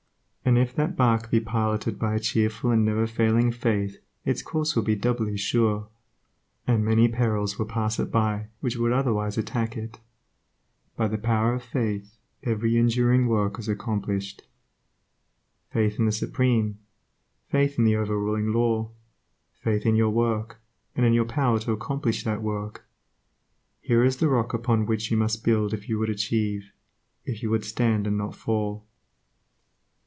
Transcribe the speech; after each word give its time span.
And 0.43 0.57
if 0.57 0.75
that 0.75 0.97
barque 0.97 1.29
be 1.29 1.39
piloted 1.39 1.97
by 1.99 2.15
a 2.15 2.19
cheerful 2.19 2.71
and 2.71 2.83
never 2.83 3.05
failing 3.07 3.51
faith 3.53 3.97
its 4.25 4.41
course 4.41 4.75
will 4.75 4.83
be 4.83 4.95
doubly 4.95 5.37
sure, 5.37 5.87
and 6.65 6.83
many 6.83 7.07
perils 7.07 7.57
will 7.57 7.67
pass 7.67 7.99
it 7.99 8.11
by 8.11 8.47
which 8.59 8.75
would 8.75 8.91
other 8.91 9.13
wise 9.13 9.37
attack 9.37 9.77
it. 9.77 9.99
By 10.97 11.07
the 11.07 11.19
power 11.19 11.53
of 11.53 11.63
faith 11.63 12.17
every 12.43 12.75
enduring 12.75 13.27
work 13.27 13.59
is 13.59 13.69
accomplished. 13.69 14.41
Faith 15.71 15.99
in 15.99 16.05
the 16.07 16.11
Supreme; 16.11 16.79
faith 17.49 17.77
in 17.77 17.85
the 17.85 17.95
over 17.95 18.19
ruling 18.19 18.51
Law; 18.51 18.89
faith 19.61 19.85
in 19.85 19.95
your 19.95 20.09
work, 20.09 20.59
and 20.95 21.05
in 21.05 21.13
your 21.13 21.25
power 21.25 21.59
to 21.59 21.71
accomplish 21.71 22.23
that 22.23 22.41
work, 22.41 22.85
here 23.79 24.03
is 24.03 24.17
the 24.17 24.27
rock 24.27 24.53
upon 24.55 24.87
which 24.87 25.11
you 25.11 25.17
must 25.17 25.43
build 25.45 25.71
if 25.71 25.87
you 25.87 25.99
would 25.99 26.09
achieve, 26.09 26.73
if 27.25 27.41
you 27.43 27.49
would 27.51 27.63
stand 27.63 28.05
and 28.07 28.17
not 28.17 28.35
fall. 28.35 28.85